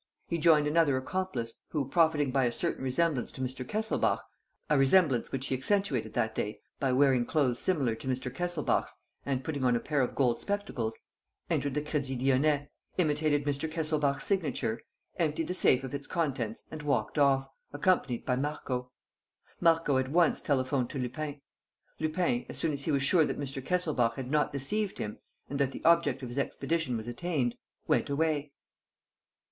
He 0.27 0.39
joined 0.39 0.65
another 0.65 0.97
accomplice, 0.97 1.59
who, 1.67 1.87
profiting 1.87 2.31
by 2.31 2.45
a 2.45 2.51
certain 2.51 2.83
resemblance 2.83 3.31
to 3.33 3.39
Mr. 3.41 3.63
Kesselbach 3.63 4.23
a 4.67 4.75
resemblance 4.75 5.31
which 5.31 5.45
he 5.45 5.55
accentuated 5.55 6.13
that 6.13 6.33
day 6.33 6.59
by 6.79 6.91
wearing 6.91 7.23
clothes 7.23 7.59
similar 7.59 7.93
to 7.93 8.07
Mr. 8.07 8.33
Kesselbach's 8.33 8.95
and 9.27 9.43
putting 9.43 9.63
on 9.63 9.75
a 9.75 9.79
pair 9.79 10.01
of 10.01 10.15
gold 10.15 10.39
spectacles 10.39 10.97
entered 11.51 11.75
the 11.75 11.83
Crédit 11.83 12.19
Lyonnais, 12.19 12.67
imitated 12.97 13.43
Mr. 13.45 13.71
Kesselbach's 13.71 14.23
signature, 14.23 14.81
emptied 15.17 15.47
the 15.47 15.53
safe 15.53 15.83
of 15.83 15.93
its 15.93 16.07
contents 16.07 16.63
and 16.71 16.81
walked 16.81 17.19
off, 17.19 17.45
accompanied 17.71 18.25
by 18.25 18.35
Marco. 18.35 18.91
Marco 19.59 19.99
at 19.99 20.09
once 20.09 20.41
telephoned 20.41 20.89
to 20.89 20.97
Lupin. 20.97 21.41
Lupin, 21.99 22.47
as 22.49 22.57
soon 22.57 22.73
as 22.73 22.85
he 22.85 22.91
was 22.91 23.03
sure 23.03 23.23
that 23.23 23.39
Mr. 23.39 23.63
Kesselbach 23.63 24.15
had 24.15 24.31
not 24.31 24.51
deceived 24.51 24.97
him 24.97 25.19
and 25.47 25.59
that 25.59 25.69
the 25.69 25.85
object 25.85 26.23
of 26.23 26.29
his 26.29 26.39
expedition 26.39 26.97
was 26.97 27.07
attained, 27.07 27.53
went 27.85 28.09
away." 28.09 28.51